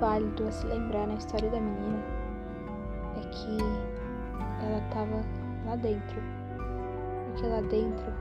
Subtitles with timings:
[0.00, 2.02] válido a se lembrar na história da menina
[3.16, 3.58] é que
[4.64, 5.22] ela estava
[5.66, 6.20] lá dentro.
[7.26, 8.12] Porque lá dentro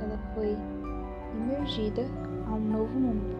[0.00, 0.56] ela foi
[1.34, 2.02] imergida
[2.46, 3.34] a um novo mundo.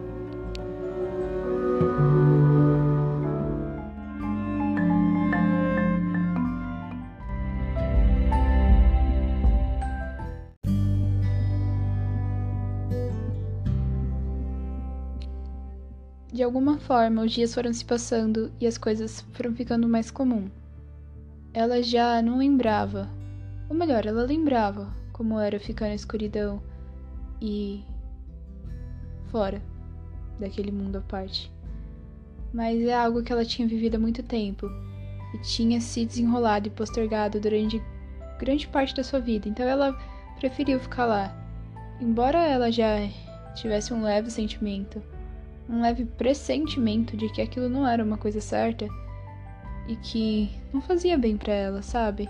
[16.35, 20.49] De alguma forma, os dias foram se passando e as coisas foram ficando mais comum.
[21.53, 23.07] Ela já não lembrava,
[23.69, 26.61] ou melhor, ela lembrava como era ficar na escuridão
[27.41, 27.85] e
[29.31, 29.61] fora
[30.37, 31.49] daquele mundo à parte.
[32.53, 34.69] Mas é algo que ela tinha vivido há muito tempo
[35.33, 37.81] e tinha se desenrolado e postergado durante
[38.37, 39.97] grande parte da sua vida, então ela
[40.37, 41.33] preferiu ficar lá.
[42.01, 43.07] Embora ela já
[43.55, 45.01] tivesse um leve sentimento
[45.69, 48.87] um leve pressentimento de que aquilo não era uma coisa certa
[49.87, 52.29] e que não fazia bem para ela, sabe?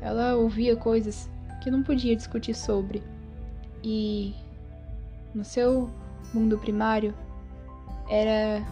[0.00, 1.30] Ela ouvia coisas
[1.62, 3.02] que não podia discutir sobre.
[3.82, 4.34] E
[5.34, 5.90] no seu
[6.32, 7.14] mundo primário
[8.08, 8.62] era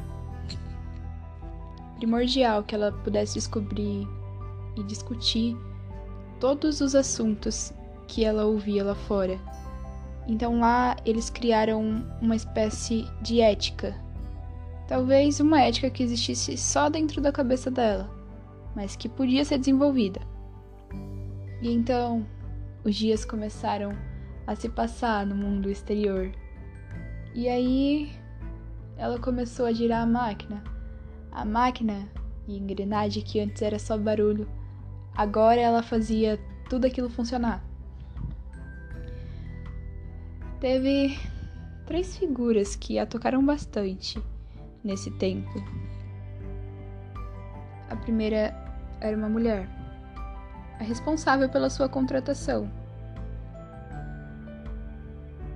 [1.96, 4.06] primordial que ela pudesse descobrir
[4.76, 5.56] e discutir
[6.40, 7.72] todos os assuntos
[8.08, 9.38] que ela ouvia lá fora
[10.26, 13.94] então lá eles criaram uma espécie de ética.
[14.86, 18.10] Talvez uma ética que existisse só dentro da cabeça dela,
[18.74, 20.20] mas que podia ser desenvolvida.
[21.60, 22.26] E então
[22.84, 23.96] os dias começaram
[24.46, 26.30] a se passar no mundo exterior.
[27.34, 28.12] E aí
[28.96, 30.62] ela começou a girar a máquina.
[31.30, 32.08] A máquina
[32.46, 34.48] e engrenagem que antes era só barulho,
[35.14, 37.71] agora ela fazia tudo aquilo funcionar
[40.62, 41.18] teve
[41.86, 44.22] três figuras que a tocaram bastante
[44.84, 45.60] nesse tempo.
[47.90, 48.54] A primeira
[49.00, 49.68] era uma mulher,
[50.78, 52.70] a responsável pela sua contratação.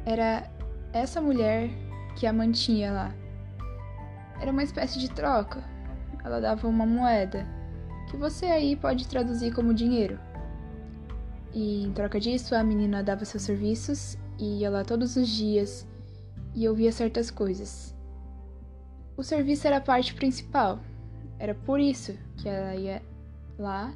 [0.05, 0.51] Era
[0.93, 1.71] essa mulher
[2.17, 3.15] que a mantinha lá.
[4.41, 5.63] Era uma espécie de troca.
[6.25, 7.47] Ela dava uma moeda,
[8.11, 10.19] que você aí pode traduzir como dinheiro.
[11.55, 15.87] E em troca disso, a menina dava seus serviços e ia lá todos os dias
[16.55, 17.95] e ouvia certas coisas.
[19.17, 20.81] O serviço era a parte principal,
[21.39, 23.03] era por isso que ela ia
[23.59, 23.95] lá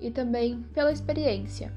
[0.00, 1.72] e também pela experiência.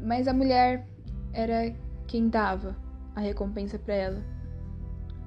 [0.00, 0.86] Mas a mulher
[1.32, 1.74] era
[2.06, 2.76] quem dava
[3.14, 4.22] a recompensa para ela.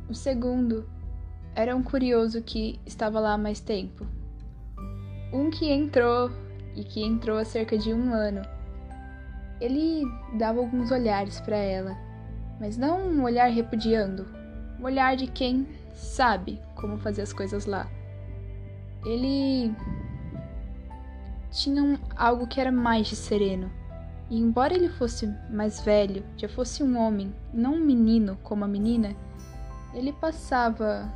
[0.09, 0.89] O segundo
[1.55, 4.05] era um curioso que estava lá há mais tempo.
[5.33, 6.31] Um que entrou
[6.75, 8.41] e que entrou há cerca de um ano
[9.59, 10.03] ele
[10.37, 11.97] dava alguns olhares para ela,
[12.59, 14.27] mas não um olhar repudiando,
[14.79, 17.87] um olhar de quem sabe como fazer as coisas lá.
[19.05, 19.73] Ele
[21.51, 23.71] tinha um, algo que era mais de sereno.
[24.29, 28.67] E embora ele fosse mais velho, já fosse um homem, não um menino como a
[28.67, 29.15] menina,
[29.93, 31.11] ele passava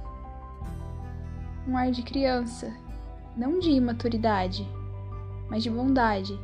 [1.68, 2.74] um ar de criança,
[3.38, 4.68] não de imaturidade,
[5.50, 6.38] mas de bondade.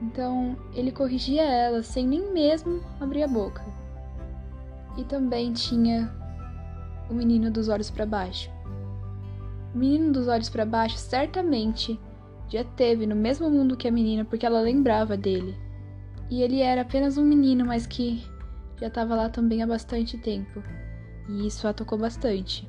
[0.00, 3.64] Então ele corrigia ela sem nem mesmo abrir a boca.
[4.96, 6.12] E também tinha
[7.08, 8.50] o menino dos olhos para baixo.
[9.74, 11.98] O menino dos olhos para baixo certamente
[12.48, 15.56] já teve no mesmo mundo que a menina porque ela lembrava dele.
[16.30, 18.24] E ele era apenas um menino, mas que
[18.80, 20.62] já estava lá também há bastante tempo.
[21.28, 22.68] E isso a tocou bastante.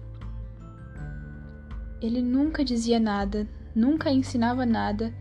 [2.01, 5.13] Ele nunca dizia nada, nunca ensinava nada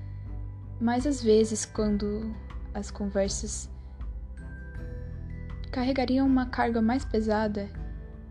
[0.81, 2.35] mas às vezes, quando
[2.75, 3.71] as conversas
[5.73, 7.69] carregariam uma carga mais pesada,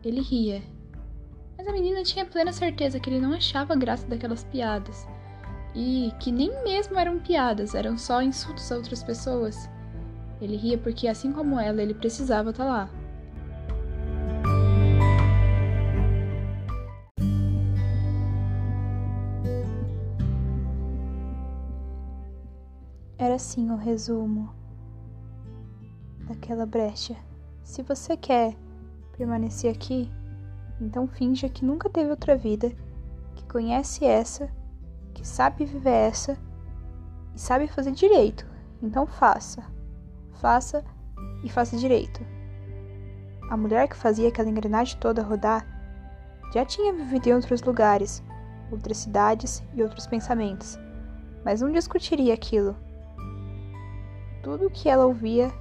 [0.03, 0.61] ele ria.
[1.57, 5.07] Mas a menina tinha plena certeza que ele não achava graça daquelas piadas.
[5.73, 9.69] E que nem mesmo eram piadas, eram só insultos a outras pessoas.
[10.39, 12.89] Ele ria porque, assim como ela, ele precisava estar tá lá.
[23.17, 24.53] Era assim o resumo
[26.27, 27.15] daquela brecha.
[27.63, 28.53] Se você quer
[29.17, 30.11] permanecer aqui,
[30.81, 32.73] então finja que nunca teve outra vida,
[33.33, 34.49] que conhece essa,
[35.13, 36.37] que sabe viver essa
[37.33, 38.45] e sabe fazer direito.
[38.83, 39.63] Então faça.
[40.33, 40.83] Faça
[41.41, 42.19] e faça direito.
[43.49, 45.65] A mulher que fazia aquela engrenagem toda rodar
[46.53, 48.21] já tinha vivido em outros lugares,
[48.69, 50.77] outras cidades e outros pensamentos,
[51.45, 52.75] mas não discutiria aquilo
[54.45, 55.51] tudo o que ela ouvia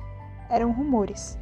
[0.50, 1.38] eram rumores.